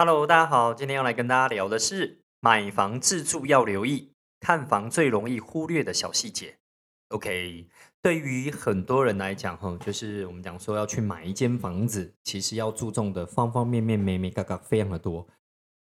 [0.00, 6.60] Hello，大家好，今天要来跟大家聊的是买房自住要留意，看房最容易忽略的小细节。
[7.08, 7.66] OK，
[8.00, 15.26] 对于很多人来讲，哈，就是我们讲说要去买一间房子，其实要注重的方方面面、每每嘎嘎非常的多。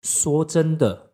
[0.02, 1.10] 说真的，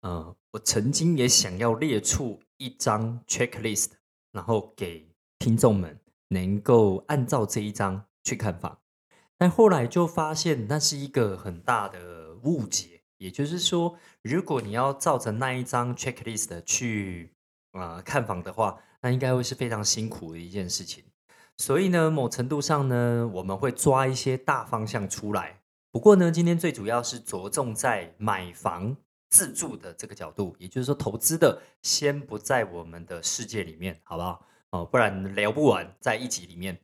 [0.00, 3.90] 呃，我曾经也想要列出一张 checklist，
[4.32, 5.08] 然后给
[5.38, 8.80] 听众们能够按照这一张去看房。
[9.38, 13.00] 但后来就发现，那是一个很大的误解。
[13.18, 17.30] 也就是说，如果你要照着那一张 checklist 去
[17.72, 21.04] 呃看房的话，那应该会是非常辛苦的一件事情。
[21.58, 25.60] 所以呢，某程度上呢，我们会抓一些大方向出来。
[25.92, 28.96] 不过呢，今天最主要是着重在买房
[29.28, 34.46] 自住的这个角度，也就是说，投资的先不在我们的世界里面，好不好？
[34.70, 36.78] 哦，不然聊不完，在一集里面。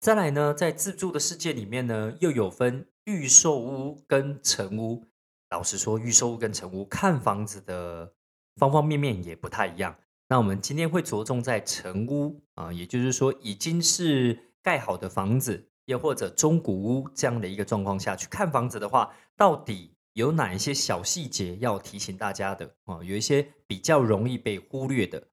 [0.00, 5.04] 再来呢，在自住的世界里面呢，又有分预售屋跟成屋。
[5.50, 8.12] 老实说，预售屋跟成屋看房子的
[8.54, 9.98] 方方面面也不太一样。
[10.28, 23.02] 那我们今天会着重在成屋啊，也就是说已经是盖好的房子，又或者中古屋这样的一个状况下去看房子的话，到底有哪一些小细节要提醒大家的啊？
[23.02, 25.24] 有一些比较容易被忽略的。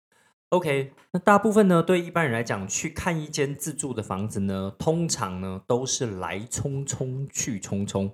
[0.49, 8.11] OK，那大部分呢，对一般人来讲，去看一间自住的房子呢，通常呢都是来匆匆去匆匆，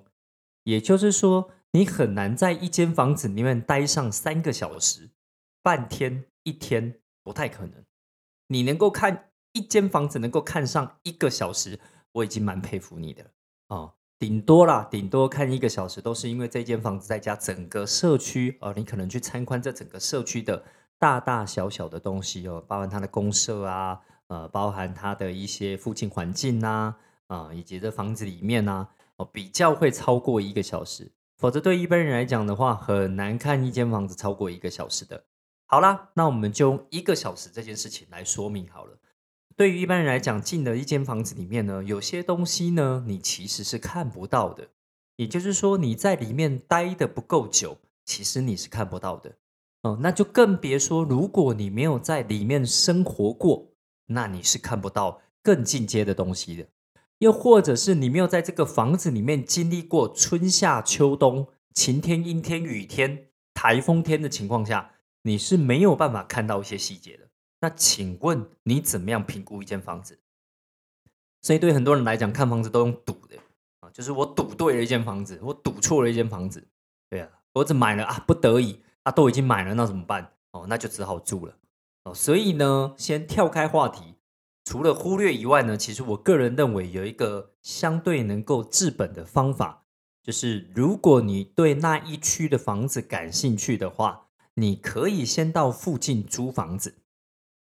[0.64, 5.10] 也就是说，你很难在一间房子里面待上三个小时、
[5.62, 7.84] 半天、一天，不太可能。
[8.48, 11.78] 你能够看一间房子能够看上一个小时，
[12.12, 13.30] 我已经蛮佩服你的
[13.68, 13.92] 哦。
[14.18, 20.64] 顶多啦，顶多看一个小时，都是因为这间房子在加整个社区哦，你可能去参观这整个社区的。
[21.02, 26.94] 大大小小的东西哦，包含它的公社啊，呃，包含它的一些附近环境呐，
[27.26, 28.86] 啊，以及这房子里面呐，
[29.16, 35.24] 哦，比较会超过一个小时，否则对一般人来讲的话，很难看一间房子超过一个小时的。
[35.66, 38.96] 好啦，那我们就用一个小时这件事情来说明好了。
[39.56, 44.68] 对于一般人来讲，进了一间房子里面呢，有些东西呢，你其实是看不到的，
[45.16, 49.32] 也就是说，你在里面待的不够久，其实你是看不到的。
[49.82, 53.72] 哦，那就更别说，如果你没有在里面生活过，
[54.06, 56.66] 那你是看不到更进阶的东西的。
[57.18, 67.28] 又或者是你没有在这个房子里面经历过春夏秋冬、晴天、阴天、雨天、台风天的情况下，你是没有办法看到一些细节的。
[67.60, 70.18] 那请问你怎么样评估一间房子？
[71.42, 73.36] 所以对很多人来讲，看房子都用赌的
[73.80, 76.68] 啊，就是我赌对了一间房子，我赌错了一间房子，
[77.10, 78.80] 对啊，我只买了啊，不得已。
[79.04, 80.32] 啊，都已经买了，那怎么办？
[80.52, 81.56] 哦，那就只好住了。
[82.04, 84.16] 哦，所以呢，先跳开话题，
[84.64, 89.84] 除了忽略以外呢，其实我个人认为有一个相对能够治本的方法，
[90.22, 96.98] 就是如果你对那一区的房子感兴趣的话，你可以先到附近租房子。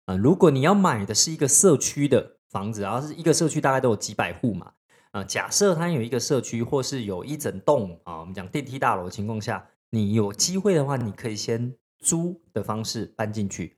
[0.06, 4.72] 啊，如果你要买的是一个社区的房子，然后是一个社区大概都有几百户嘛，
[5.12, 9.66] 啊，假设它有一个社区或是有一整栋啊，我们讲电梯大楼的情况下。
[9.94, 13.76] 你有机会的话，你可以先租的方式搬进去。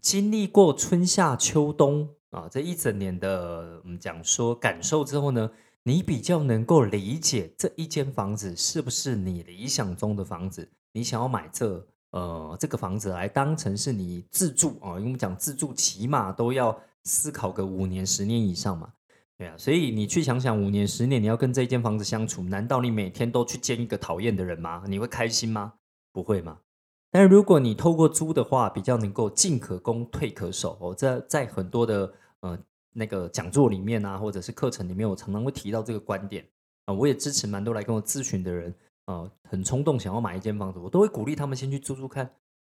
[0.00, 5.50] 经历过春夏秋冬啊这一整年的我们讲说感受之后呢，
[5.82, 10.66] 你比较能够理解这一间房子是不是你理想中的房子。
[10.92, 16.74] 你想要买这呃这个房子来当成是你自住啊，因为我们讲自住起码都要
[17.04, 18.90] 思考个五年十年以上嘛。
[19.38, 24.82] 对啊，所以你去想想，五年、十年，你要跟这一间房子相处，难道你每天都去见一个讨厌的人吗？
[24.88, 25.74] 你会开心吗？
[26.12, 26.58] 不会吗？
[27.12, 30.76] 但是如果你透过租的话，比较能够进可攻，退可守。
[30.80, 32.58] 哦，在在很多的呃
[32.92, 36.44] 那个讲座里面啊，或者是课程里面，我常常会提到这个观点
[36.86, 36.92] 啊。
[36.92, 38.74] 我也支持蛮多来跟我咨询的人，
[39.06, 42.28] 呃，很冲动想要买一间房子，我都会鼓励他们先去租租看。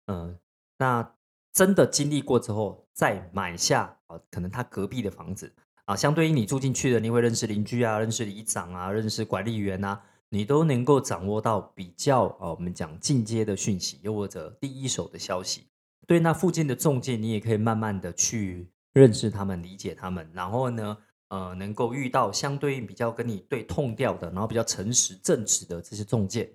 [0.09, 0.39] 嗯，
[0.77, 1.15] 那
[1.55, 5.51] 真的经历过之后，再买下啊，可能他隔壁的房子。
[5.89, 9.99] 啊，相对于你住进去的，你会认识邻居啊，认识里长啊，认识管理员啊，
[10.29, 15.67] 你都能够掌握到比较啊，我们讲进阶的讯息，又或者第一手的消息。
[16.07, 20.99] 对那附近的中介，你也可以慢慢的去认识他们，理解他们，然后呢，
[21.29, 26.53] 呃，能够遇到相对应比较跟你对痛调的，然后比较诚实正直的这些中介。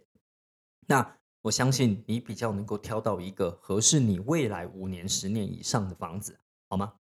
[0.85, 6.37] 那我相信你比较能够挑到一个合适你未来五年、十年以上的房子，
[6.69, 6.93] 好吗？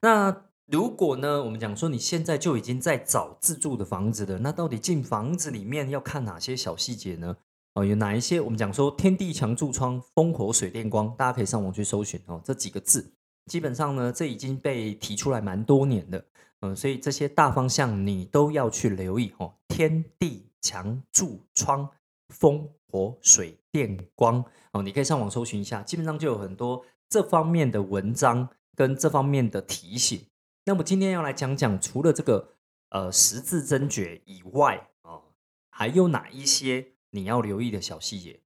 [0.00, 0.47] 那。
[0.70, 7.34] 如果呢，我们讲说你现在就已经在找自住的房子了，那到底进房子里面要看哪些小细节呢？
[7.72, 8.38] 哦，有哪一些？
[8.38, 12.38] 我们讲说天地墙柱窗风火水电光，大家可以上网去搜寻哦。
[12.44, 13.10] 这几个字
[13.46, 16.22] 基本上呢，这已经被提出来蛮多年的，
[16.60, 19.54] 嗯，所以这些大方向你都要去留意哦。
[19.68, 21.88] 天地墙柱窗
[22.28, 30.20] 风火、水电、光哦，你可以上网搜寻一下，基本上就有很多这方面的文章跟这方面的提醒。
[30.68, 32.52] 那么今天要来讲讲，除了这个
[32.90, 35.22] 呃十字真诀以外哦，
[35.70, 38.42] 还有哪一些你要留意的小细节？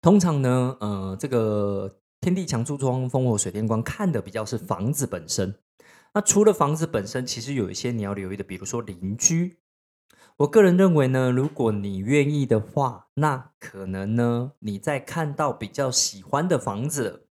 [0.00, 5.54] 通常呢，呃，这个天地墙柱窗风火水电光看的比较是房子本身。
[6.14, 9.58] 那除了房子本身，其实有一些你要留意的，比如说邻居。
[10.38, 17.28] 我个人认为呢，如果你愿意的话，那可能呢，你在看到比较喜欢的房子，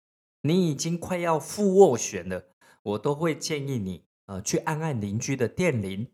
[0.43, 2.45] 你已经快要付斡旋了，
[2.89, 6.11] 我都会建议你，呃，去按按邻居的电铃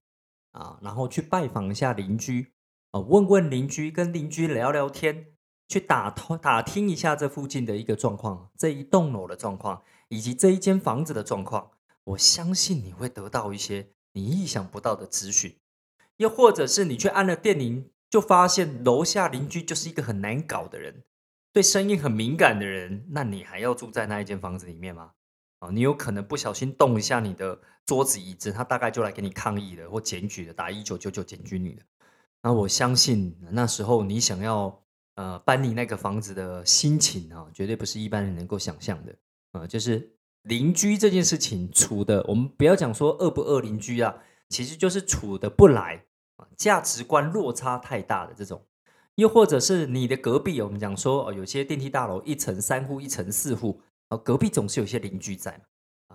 [0.51, 2.53] 啊，然后去拜访一下邻居，
[2.91, 5.27] 啊，问问邻居，跟邻居聊聊天，
[5.67, 11.71] 去打通打听一下这附近的一个状况，这一栋楼的状况，以及这一间房子的状况，
[12.03, 15.57] 我相信你会得到一些你意想不到的资讯。
[16.17, 21.03] 又或者是你去按了电铃，就发现楼下邻居就是一个很难搞的人，
[21.51, 25.11] 对声音很敏感的人，那你还要住在那一间房子里面吗？
[25.71, 31.81] 你有可能不小心动一下你的桌子椅子，他大概就来给你抗议了或检举了，打一九九九检举你了。
[32.41, 34.83] 那我相信那时候你想要
[35.15, 39.15] 呃搬离那个房子的心情啊，绝对不是一般人能够想象的。
[39.51, 40.11] 啊，就是
[40.43, 44.15] 邻居这件事情处的，我们不要讲说恶不恶邻居啊。
[44.47, 46.05] 其实就是处的不来，
[46.55, 48.63] 价值观落差太大的这种，
[49.15, 55.63] 又或者是你的隔壁，我们讲说哦，有些电梯大楼一层三户，一层四户，啊，隔壁总是有些邻居在嘛，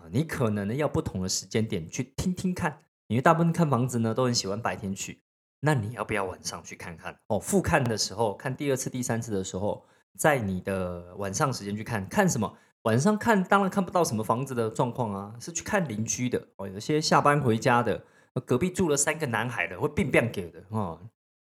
[0.00, 5.22] 啊，你可能呢要不同的时间点去听听看，因为大部分看房子呢都很喜欢白天去，
[5.60, 7.16] 那你要不要晚上去看看？
[7.28, 9.84] 哦，复看的时候，看第二次、第三次的时候，
[10.19, 12.56] 在你的晚上时间去看看什么？
[12.82, 18.04] 晚上看当然看不到什么房子的状况啊，是去看邻居的哦，有些下班回家的。
[18.46, 20.98] 隔壁住了三个男孩的，会变变给的哦，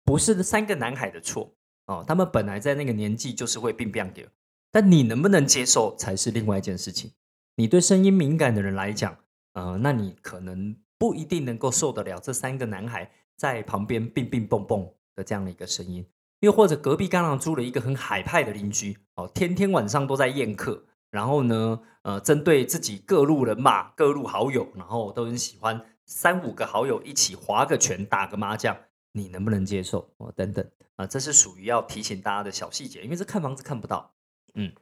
[0.04, 1.50] 不是三个男孩的错
[1.86, 4.28] 哦，他们本来在那个年纪就是会变变给，
[4.74, 7.12] 但你能不能接受才是另外一件事情。
[7.54, 9.16] 你对声音敏感的人来讲，
[9.52, 14.84] 呃，那你可能不一定能够受得了这三个男孩在旁边乒乒蹦蹦
[15.14, 16.04] 的这样的一个声音，
[16.40, 20.82] 又或者隔壁刚刚租了一个很海派的邻居哦，天天晚上都在宴客，
[21.12, 25.80] 然后呢，呃，针对自己各路人马、各路好友，然后都很喜欢。
[26.06, 28.76] 三五个好友一起划个拳、打个麻将，
[29.12, 30.10] 你能不能接受？
[30.16, 34.13] 哦，等等啊，这是属于要提醒大家的小细节，因为这看房子看不到。
[34.54, 34.72] 嗯，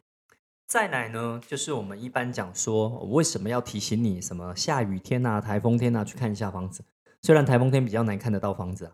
[0.66, 6.84] 再来呢，就是我们一般讲说，为什么要提醒你什么下雨天呐、台风天呐去看一下房子？
[7.22, 8.92] 虽然台风天比较难看得到房子啊，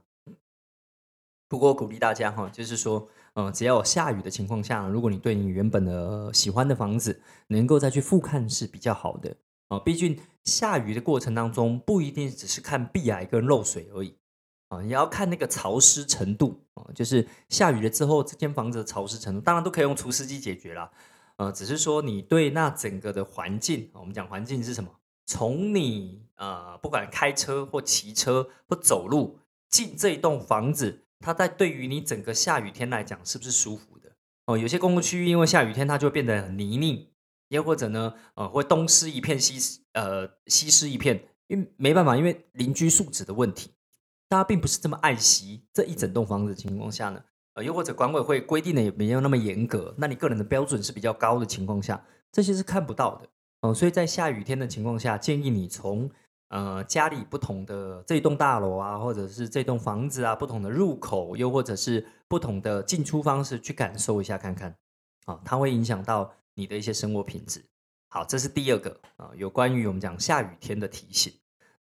[1.49, 9.37] 不过鼓励大家哈，就是说，嗯，只要有下雨的情况下，如果你对你原本的喜欢的房子能够再去复看是比较好的。
[9.69, 14.17] 啊，毕竟下雨的过程当中，不一定只是看壁癌跟漏水而已
[14.69, 16.85] 啊，也要看那个潮湿程度啊。
[16.95, 20.91] 就是下雨了之后，这间房子的潮湿程度，当然都可以用除湿机解决啦。
[21.37, 24.91] 呃，只是说你对那整个的环境，我们讲环境是什么？
[25.27, 29.39] 从你呃，不管开车或骑车或走路
[29.69, 34.11] 进这一栋房子，它在对于你整个下雨天来讲，是不是舒服的？
[34.47, 37.07] 哦，有些公共区域因为下雨天，它就会变得很泥泞。
[37.49, 43.71] 又或者呢，呃，会东湿一片，西湿呃西湿一片，因为没办法，因为邻居素质的问题，
[44.29, 47.23] 大家并不是这么爱惜这一整栋房子的情况下呢，
[47.55, 53.29] 呃，又或者管委会规定的也没有那么严格，那你个人的标准是比较高的情况下，这些是看不到的
[53.63, 53.75] 哦。
[53.75, 56.11] 所以在下雨天的情况下，建议你从
[56.49, 64.77] 呃家里不同的这栋大楼啊，或者是这栋房子啊，不同的入口，又或者是不同的进出方式去感受一下看看，
[65.27, 66.33] 啊，它会影响到。
[66.59, 67.65] 你的一些生活品质，
[68.09, 71.33] 好，这是第二个啊，有关于我们讲下雨天的提醒。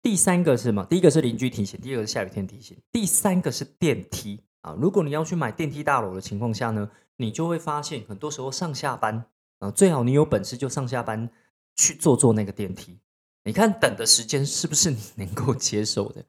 [0.01, 0.83] 第三个是什么？
[0.85, 4.75] 第一个是邻居提醒，第二个是下雨天提醒，第三个是电梯啊。
[4.79, 9.25] 如果你要去买电梯大楼的情况下呢，你就会发现很多时候上下班
[9.59, 11.29] 啊，最好你有本事就上下班
[11.75, 12.99] 去坐坐那个电梯。
[13.43, 16.23] 你看等的时间是不是你能够接受的？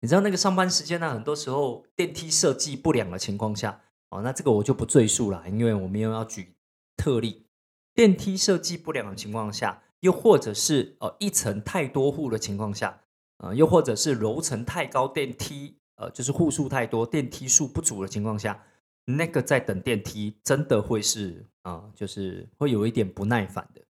[0.00, 6.54] 你知道那个上班时间呢，很多时候电梯设计不良的情况下，哦，那这个我就不赘述了，因为我们又要举
[6.96, 7.46] 特例。
[7.94, 13.00] 电梯设计不良的情况下，又或者是呃一层太多户的情况下，
[13.38, 18.62] 呃，又或者是楼层太高，电梯呃就是户数太多，电梯数不足的情况下，
[19.04, 23.82] 那个在等电梯真的会是啊，就是会有一点不耐烦的。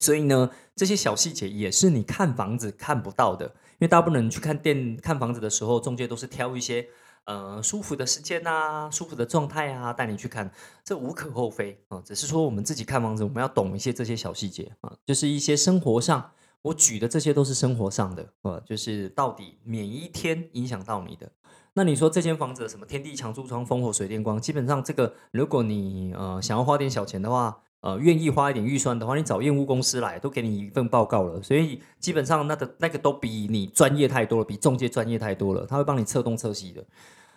[0.00, 6.88] 所以呢，这些小细节也是你看房子看不到的，因为大部分人去看店看房子的时候，中介都是挑一些。
[7.26, 10.52] 呃，舒服的时间呐，舒服的状态啊，带你去看，
[10.84, 11.98] 这无可厚非啊。
[12.04, 16.32] 只是说我们自己看房子，我们要懂一些这些小细节啊，就是一些生活上，
[16.64, 21.30] 我举的这些都是生活上的呃，就是到底哪一天影响到你的。
[21.74, 36.82] 那你说这间房子什么天地墙柱窗风火水电光，基本上这个如果你呃想要花点小钱的话，呃愿意花一点预算的话，你找验屋公司来都给你一份报告了，所以基本上那个那个都比你专业太多了，比中介专业太多了，他会帮你测东测西的。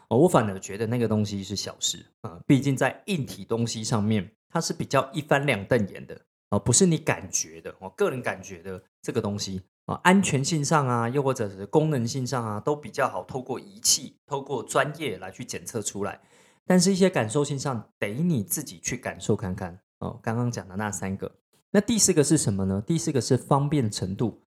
[0.08, 6.18] 我反而觉得那个东西是小事啊，毕竟在硬体东西上面，它是比较一翻两瞪眼的
[6.50, 9.64] 啊，不是你感觉的，我个人感觉的这个东西。
[9.88, 16.20] 啊，安全性上啊，又或者是功能性上啊，都比较好透过仪器、透过专业来去检测出来。
[16.66, 19.80] 但是，一些感受性上，得你自己去感受看看。
[20.00, 21.32] 哦，刚刚讲的那三个，
[21.72, 22.84] 那第四个是什么呢？
[22.86, 24.42] 第四个是方便程度。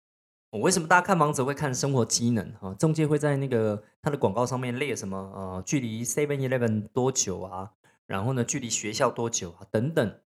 [0.50, 2.52] 我为什么大家看盲者会看生活机能？
[2.61, 5.16] 哈，中介会在那个他的广告上面列什么？
[5.16, 7.71] 呃，距离 Seven Eleven 多久啊？
[8.07, 9.66] 然后呢，距离学校多久啊？
[9.71, 10.21] 等等。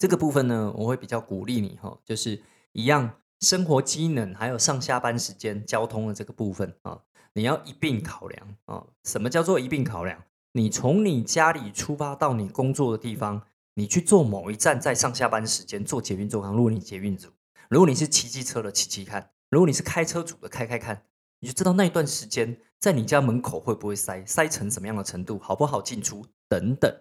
[0.00, 2.42] 这个部分呢，我会比较鼓励你哈，就是
[2.72, 3.18] 一样。
[3.40, 7.00] 生活机能还有上下班时间、交通的这个部分啊，
[7.34, 8.86] 你要一并考量啊。
[9.04, 10.24] 什么叫做一并考量？
[10.52, 13.42] 你从你家里出发到你工作的地方，
[13.74, 17.28] 你去做某一站，在上下班时间做捷运、坐航路，你捷运组；
[17.68, 21.04] 如果你是骑机车的，骑骑看；如果你是开车组的，开开看，
[21.40, 26.94] 你就知道那一段时间在你家门口会不会塞，塞成什么样的程度，好不好进出等等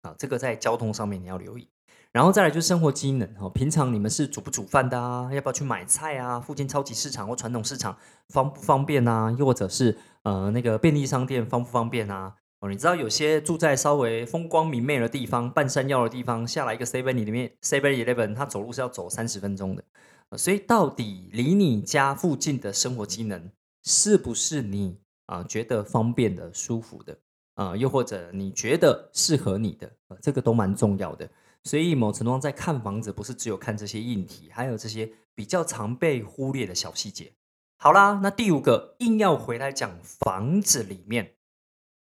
[0.00, 0.14] 啊。
[0.18, 1.68] 这个在交通上面你要留意。
[2.14, 5.28] 然后再来就是生活机能哦，平常你们是煮不煮饭的啊？
[5.34, 6.38] 要不要去买菜啊？
[6.38, 9.34] 附近超级市场或传统市场方不方便啊？
[9.36, 12.36] 又或者是呃那个便利商店方不方便啊？
[12.60, 19.82] 哦，你知道有些住在稍微风光明媚的地方、半山腰的地方，下来一个 seven 里面 seven eleven，他走路是要走三十分钟的。
[20.38, 23.50] 所以到底离你家附近的生活机能
[23.82, 27.18] 是不是你啊觉得方便的、舒服的
[27.56, 27.76] 啊？
[27.76, 29.90] 又或者你觉得适合你的？
[30.22, 31.28] 这个都蛮重要的。
[31.64, 37.32] 所以某程度上，在看房子，不是只有看这些硬体，还有这些比较常被忽略的小细节。
[37.76, 41.34] 好啦，那第五个硬要回来讲房子里面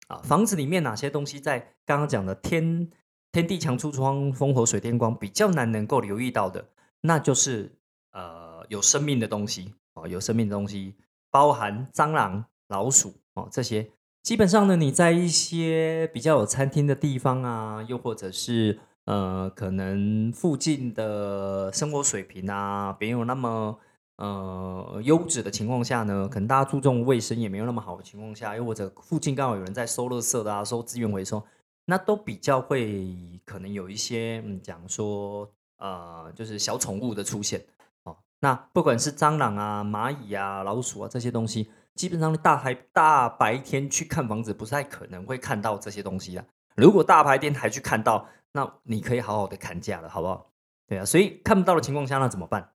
[0.07, 2.89] 啊，房子里面哪些东西在刚刚讲的天
[3.31, 6.67] 天地墙柱窗风火水电光比较难能够留意到的，
[7.01, 7.77] 那就是
[8.11, 10.95] 呃有生命的东西啊，有生命的东西，
[11.29, 13.91] 包含蟑螂、老鼠啊这些。
[14.21, 23.79] 基本上呢，你在一些比较有餐厅的地方啊，又或者是呃，可能附近的生活水平啊，没有那么
[24.17, 31.43] 呃优质的情况下呢，可能大家注重卫生也没有那么好的情况下，又或者附近刚好有人在收垃圾的啊，收资源回收，
[31.85, 37.65] 那都比较会可能有一些嗯讲说呃，就是小宠物的出现
[38.03, 38.15] 哦。
[38.39, 46.45] 那不管是蟑螂啊、蚂蚁啊、老鼠啊这些东西，基本上大白大白天去看房子不太可能会看到这些东西啊。
[46.75, 50.51] 如果大白天还去看到，那你可以好好的砍价了，好不好？
[50.87, 52.71] 对啊，所以看不到的情况下，那怎么办？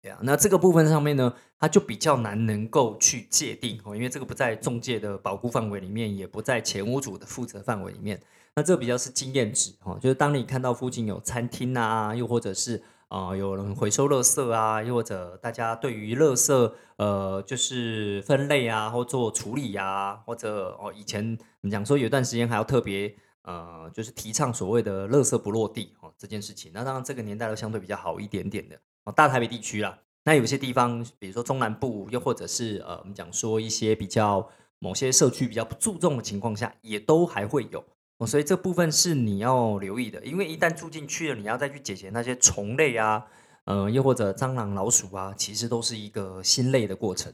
[0.00, 8.18] 对啊，那这个部分上面呢，它就比较难能够去界定哦，因为这个不在中介的保护范围里面，也不在前屋主的负责范围里面。
[8.54, 23.14] 那这比较是经验值哦，就是当你看到附近有餐厅啊，又或者是啊有人回收垃圾啊，又或者大家对于垃圾呃就是分类啊，或做处理啊，或者哦以前你讲说有段时间还要特别。
[23.46, 26.72] 呃，就是提倡所谓的“垃圾不落地”哦，这件事情。
[26.74, 29.96] 那当然，这个年代都相对比较好一点点的哦，大台北地区啦。
[30.24, 34.46] 那有些地方，比如说中南部，又或者是呃，我们讲说一些比较
[34.80, 37.84] 某些社区比较不注重的情况下，也都还会有
[38.18, 38.26] 哦。
[38.26, 43.24] 所以这部分是你要留意的，因为一旦住进去了，你要再去解决那些虫类啊，
[43.66, 47.32] 呃，又或者蟑螂、老鼠啊，其实都是一个心累的过程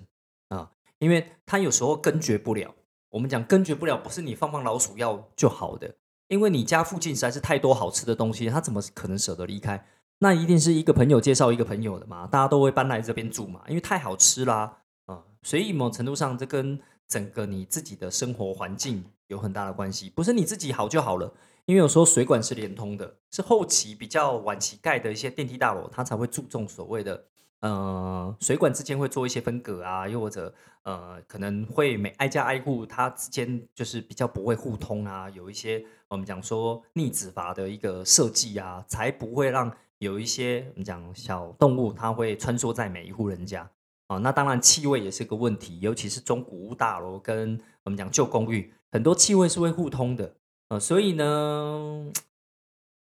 [0.48, 2.74] 啊，因为它有时候根绝不了。
[3.08, 5.94] 我们讲根绝不了，不是你放放老鼠药就好的。
[6.32, 9.86] 因为你家附近实在是太多好吃的东西，他怎么可能舍得离开？
[10.20, 21.30] 那一定是一个朋友介绍一个朋友的嘛，大家都会搬来这边住嘛，因为太好吃啦，啊，所以某程度上这跟整个你自己的生活环境有很大的关系，不是你自己好就好了。
[21.66, 27.26] 因为有时候水管是连通的，是后期比较晚期盖的一些电梯大楼，它才会注重所谓的。
[27.62, 30.52] 呃，水管之间会做一些分隔啊，又或者
[30.82, 43.70] 呃，可能会每挨家挨户，它之间就是比较不会互通啊，有一些我们讲说逆子阀的一个设计啊，才不会让有一些我们讲小动物它会穿梭在每一户人家
[44.08, 44.18] 啊。
[44.18, 50.34] 那当然气味也是个问题，尤其是中古屋大楼跟我们讲旧公寓，很多气味是会互通的
[50.66, 52.12] 呃，所以呢。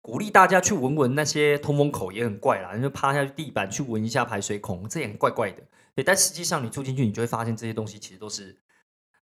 [0.02, 5.62] 鼓励大家去闻闻那些通风口也很怪啦，就趴下去地板去闻一下排水孔，这也很怪怪的。
[5.94, 8.58] 对，但实际上你住进去，你就会发现这些东西其实都是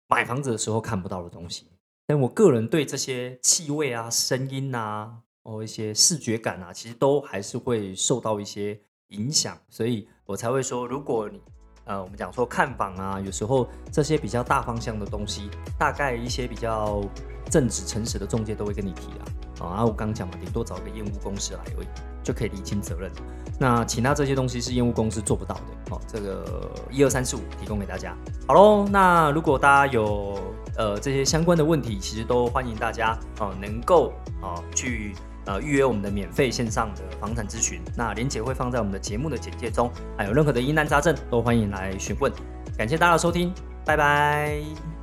[0.09, 1.69] 买房子的时候看不到的东西。
[2.07, 8.79] 但我个人对这些气味啊、声音啊、哦一些视觉感啊，其实都还是会受到一些
[9.09, 11.41] 影响，所以我才会说，如果你
[11.85, 17.01] 呃，我们讲说看房啊，有时候这些比较大方向的东西，大概一些比较
[17.49, 19.25] 正直诚实的中介都会跟你提啊。
[19.61, 21.87] 啊，我刚讲嘛，顶多找个业务公司来而已，
[22.23, 23.11] 就可以厘清责任。
[23.59, 25.63] 那其他这些东西是业务公司做不到的。
[25.91, 28.17] 好，这个一二三四五提供给大家。
[28.49, 30.37] 好喽，那如果大家有
[30.77, 35.15] 呃这些相关的问题，其实都欢迎大家哦能够啊去
[35.47, 37.81] 呃预约我们的免费线上的房产咨询。
[37.97, 42.33] 那链接会放在我们的节目的简介中，还有任何的疑难杂症都欢迎来询问。
[42.77, 43.55] 感谢大家的收听，
[43.87, 44.94] 拜拜。